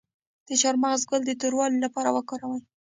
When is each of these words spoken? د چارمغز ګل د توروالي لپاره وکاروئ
د 0.47 0.49
چارمغز 0.61 1.01
ګل 1.09 1.21
د 1.25 1.31
توروالي 1.41 1.77
لپاره 1.85 2.09
وکاروئ 2.15 2.61